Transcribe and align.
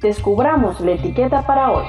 descubramos 0.00 0.80
la 0.80 0.92
etiqueta 0.92 1.46
para 1.46 1.70
hoy. 1.70 1.84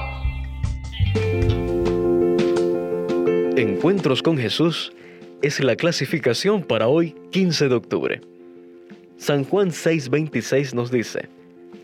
Encuentros 3.58 4.22
con 4.22 4.38
Jesús 4.38 4.94
es 5.42 5.60
la 5.60 5.76
clasificación 5.76 6.64
para 6.64 6.88
hoy 6.88 7.16
15 7.32 7.70
de 7.70 7.76
octubre. 7.76 8.22
San 9.18 9.44
Juan 9.44 9.70
6:26 9.70 10.74
nos 10.74 10.92
dice, 10.92 11.30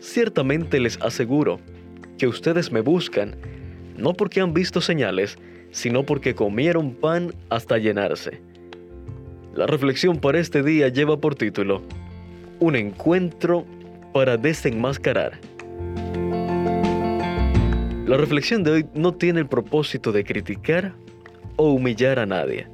Ciertamente 0.00 0.80
les 0.80 1.00
aseguro 1.00 1.60
que 2.18 2.26
ustedes 2.26 2.72
me 2.72 2.80
buscan, 2.80 3.36
no 3.96 4.14
porque 4.14 4.40
han 4.40 4.52
visto 4.52 4.80
señales, 4.80 5.38
sino 5.70 6.04
porque 6.04 6.34
comieron 6.34 6.94
pan 6.94 7.32
hasta 7.48 7.78
llenarse. 7.78 8.40
La 9.54 9.66
reflexión 9.66 10.18
para 10.18 10.38
este 10.38 10.62
día 10.62 10.88
lleva 10.88 11.18
por 11.18 11.34
título, 11.34 11.82
Un 12.58 12.76
encuentro 12.76 13.64
para 14.12 14.36
desenmascarar. 14.36 15.38
La 18.12 18.18
reflexión 18.18 18.62
de 18.62 18.70
hoy 18.70 18.86
no 18.92 19.14
tiene 19.14 19.40
el 19.40 19.46
propósito 19.46 20.12
de 20.12 20.22
criticar 20.22 20.92
o 21.56 21.70
humillar 21.72 22.18
a 22.18 22.26
nadie. 22.26 22.66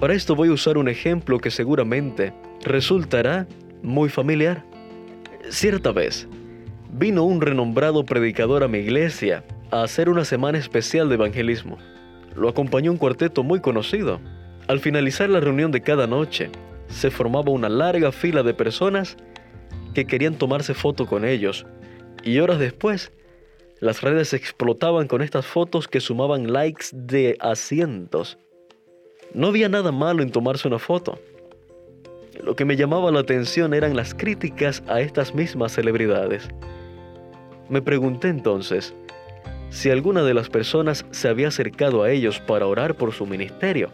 Para 0.00 0.14
esto 0.14 0.34
voy 0.34 0.48
a 0.48 0.52
usar 0.52 0.78
un 0.78 0.88
ejemplo 0.88 1.38
que 1.38 1.52
seguramente 1.52 2.32
resultará 2.64 3.46
muy 3.84 4.08
familiar. 4.08 4.64
Cierta 5.48 5.92
vez, 5.92 6.26
vino 6.92 7.22
un 7.22 7.40
renombrado 7.40 8.04
predicador 8.04 8.64
a 8.64 8.66
mi 8.66 8.78
iglesia 8.78 9.44
a 9.70 9.84
hacer 9.84 10.08
una 10.08 10.24
semana 10.24 10.58
especial 10.58 11.08
de 11.08 11.14
evangelismo. 11.14 11.78
Lo 12.34 12.48
acompañó 12.48 12.90
un 12.90 12.98
cuarteto 12.98 13.44
muy 13.44 13.60
conocido. 13.60 14.20
Al 14.66 14.80
finalizar 14.80 15.30
la 15.30 15.38
reunión 15.38 15.70
de 15.70 15.82
cada 15.82 16.08
noche, 16.08 16.50
se 16.88 17.12
formaba 17.12 17.52
una 17.52 17.68
larga 17.68 18.10
fila 18.10 18.42
de 18.42 18.54
personas 18.54 19.16
que 19.94 20.04
querían 20.04 20.34
tomarse 20.34 20.74
foto 20.74 21.06
con 21.06 21.24
ellos, 21.24 21.64
y 22.24 22.40
horas 22.40 22.58
después 22.58 23.12
las 23.80 24.02
redes 24.02 24.34
explotaban 24.34 25.08
con 25.08 25.22
estas 25.22 25.46
fotos 25.46 25.88
que 25.88 26.00
sumaban 26.00 26.52
likes 26.52 26.86
de 26.92 27.36
asientos. 27.40 28.38
No 29.32 29.48
había 29.48 29.70
nada 29.70 29.90
malo 29.90 30.22
en 30.22 30.30
tomarse 30.30 30.68
una 30.68 30.78
foto. 30.78 31.18
Lo 32.42 32.54
que 32.56 32.66
me 32.66 32.76
llamaba 32.76 33.10
la 33.10 33.20
atención 33.20 33.72
eran 33.72 33.96
las 33.96 34.14
críticas 34.14 34.82
a 34.86 35.00
estas 35.00 35.34
mismas 35.34 35.72
celebridades. 35.72 36.48
Me 37.68 37.80
pregunté 37.80 38.28
entonces 38.28 38.94
si 39.70 39.88
alguna 39.88 40.24
de 40.24 40.34
las 40.34 40.50
personas 40.50 41.06
se 41.10 41.28
había 41.28 41.48
acercado 41.48 42.02
a 42.02 42.10
ellos 42.10 42.40
para 42.40 42.66
orar 42.66 42.96
por 42.96 43.12
su 43.12 43.24
ministerio, 43.26 43.88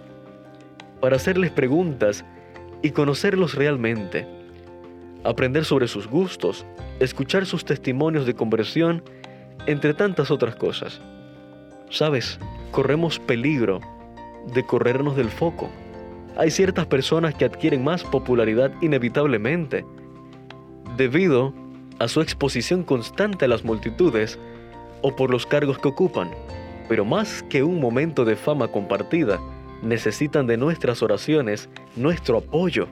para 1.00 1.16
hacerles 1.16 1.50
preguntas 1.52 2.24
y 2.82 2.90
conocerlos 2.90 3.54
realmente, 3.54 4.26
aprender 5.22 5.64
sobre 5.64 5.86
sus 5.86 6.08
gustos, 6.08 6.64
escuchar 6.98 7.46
sus 7.46 7.64
testimonios 7.64 8.26
de 8.26 8.34
conversión 8.34 9.02
entre 9.66 9.94
tantas 9.94 10.30
otras 10.30 10.56
cosas. 10.56 11.00
Sabes, 11.90 12.38
corremos 12.70 13.18
peligro 13.18 13.80
de 14.54 14.64
corrernos 14.64 15.16
del 15.16 15.30
foco. 15.30 15.70
Hay 16.36 16.50
ciertas 16.50 16.86
personas 16.86 17.34
que 17.34 17.44
adquieren 17.44 17.82
más 17.82 18.04
popularidad 18.04 18.70
inevitablemente 18.82 19.84
debido 20.96 21.54
a 21.98 22.08
su 22.08 22.20
exposición 22.20 22.82
constante 22.82 23.46
a 23.46 23.48
las 23.48 23.64
multitudes 23.64 24.38
o 25.02 25.14
por 25.14 25.30
los 25.30 25.46
cargos 25.46 25.78
que 25.78 25.88
ocupan, 25.88 26.30
pero 26.88 27.04
más 27.04 27.42
que 27.44 27.62
un 27.62 27.80
momento 27.80 28.24
de 28.24 28.36
fama 28.36 28.68
compartida, 28.68 29.40
necesitan 29.82 30.46
de 30.46 30.56
nuestras 30.56 31.02
oraciones, 31.02 31.68
nuestro 31.96 32.38
apoyo. 32.38 32.88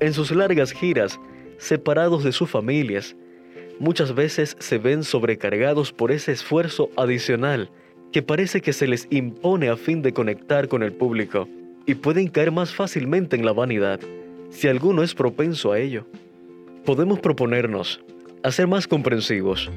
En 0.00 0.14
sus 0.14 0.30
largas 0.30 0.72
giras, 0.72 1.18
separados 1.58 2.24
de 2.24 2.32
sus 2.32 2.50
familias, 2.50 3.16
muchas 3.78 4.14
veces 4.14 4.56
se 4.58 4.78
ven 4.78 5.04
sobrecargados 5.04 5.92
por 5.92 6.12
ese 6.12 6.32
esfuerzo 6.32 6.90
adicional 6.96 7.70
que 8.12 8.22
parece 8.22 8.60
que 8.60 8.72
se 8.72 8.86
les 8.86 9.06
impone 9.10 9.68
a 9.68 9.76
fin 9.76 10.02
de 10.02 10.12
conectar 10.12 10.68
con 10.68 10.82
el 10.82 10.92
público 10.92 11.48
y 11.86 11.94
pueden 11.94 12.28
caer 12.28 12.52
más 12.52 12.74
fácilmente 12.74 13.36
en 13.36 13.44
la 13.44 13.52
vanidad 13.52 14.00
si 14.50 14.68
alguno 14.68 15.02
es 15.02 15.14
propenso 15.14 15.72
a 15.72 15.78
ello. 15.78 16.06
Podemos 16.84 17.20
proponernos 17.20 18.00
a 18.42 18.50
ser 18.50 18.66
más 18.66 18.86
comprensivos, 18.86 19.70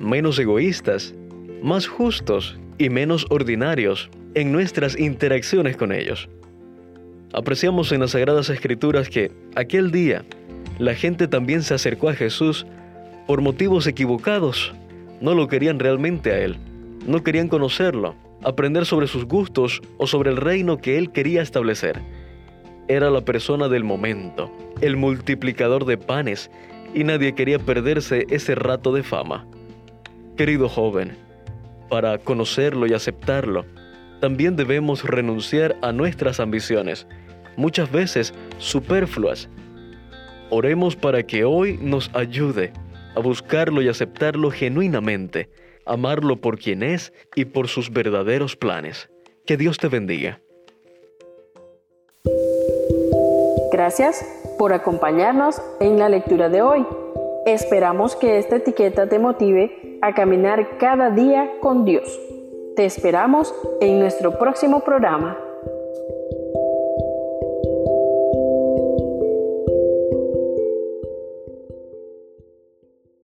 menos 0.00 0.38
egoístas, 0.38 1.14
más 1.62 1.86
justos 1.86 2.58
y 2.78 2.90
menos 2.90 3.26
ordinarios 3.30 4.10
en 4.34 4.52
nuestras 4.52 4.98
interacciones 4.98 5.76
con 5.76 5.92
ellos. 5.92 6.28
Apreciamos 7.32 7.92
en 7.92 8.00
las 8.00 8.12
Sagradas 8.12 8.50
Escrituras 8.50 9.08
que 9.08 9.30
aquel 9.54 9.90
día 9.90 10.24
la 10.78 10.94
gente 10.94 11.28
también 11.28 11.62
se 11.62 11.74
acercó 11.74 12.08
a 12.08 12.14
Jesús 12.14 12.66
por 13.28 13.42
motivos 13.42 13.86
equivocados. 13.86 14.72
No 15.20 15.34
lo 15.34 15.48
querían 15.48 15.78
realmente 15.78 16.32
a 16.32 16.38
Él. 16.38 16.56
No 17.06 17.22
querían 17.22 17.48
conocerlo, 17.48 18.14
aprender 18.42 18.86
sobre 18.86 19.06
sus 19.06 19.26
gustos 19.26 19.82
o 19.98 20.06
sobre 20.06 20.30
el 20.30 20.38
reino 20.38 20.78
que 20.78 20.96
Él 20.96 21.12
quería 21.12 21.42
establecer. 21.42 22.00
Era 22.88 23.10
la 23.10 23.20
persona 23.20 23.68
del 23.68 23.84
momento, 23.84 24.50
el 24.80 24.96
multiplicador 24.96 25.84
de 25.84 25.98
panes, 25.98 26.50
y 26.94 27.04
nadie 27.04 27.34
quería 27.34 27.58
perderse 27.58 28.24
ese 28.30 28.54
rato 28.54 28.94
de 28.94 29.02
fama. 29.02 29.46
Querido 30.38 30.70
joven, 30.70 31.14
para 31.90 32.16
conocerlo 32.16 32.86
y 32.86 32.94
aceptarlo, 32.94 33.66
también 34.20 34.56
debemos 34.56 35.04
renunciar 35.04 35.76
a 35.82 35.92
nuestras 35.92 36.40
ambiciones, 36.40 37.06
muchas 37.58 37.92
veces 37.92 38.32
superfluas. 38.56 39.50
Oremos 40.48 40.96
para 40.96 41.22
que 41.22 41.44
hoy 41.44 41.78
nos 41.82 42.10
ayude 42.14 42.72
a 43.18 43.20
buscarlo 43.20 43.82
y 43.82 43.88
aceptarlo 43.88 44.50
genuinamente, 44.52 45.50
amarlo 45.84 46.40
por 46.40 46.56
quien 46.56 46.84
es 46.84 47.12
y 47.34 47.46
por 47.46 47.66
sus 47.66 47.92
verdaderos 47.92 48.54
planes. 48.54 49.10
Que 49.44 49.56
Dios 49.56 49.78
te 49.78 49.88
bendiga. 49.88 50.40
Gracias 53.72 54.24
por 54.56 54.72
acompañarnos 54.72 55.60
en 55.80 55.98
la 55.98 56.08
lectura 56.08 56.48
de 56.48 56.62
hoy. 56.62 56.86
Esperamos 57.44 58.14
que 58.14 58.38
esta 58.38 58.56
etiqueta 58.56 59.08
te 59.08 59.18
motive 59.18 59.98
a 60.00 60.14
caminar 60.14 60.78
cada 60.78 61.10
día 61.10 61.50
con 61.60 61.84
Dios. 61.84 62.20
Te 62.76 62.84
esperamos 62.84 63.52
en 63.80 63.98
nuestro 63.98 64.38
próximo 64.38 64.80
programa. 64.84 65.36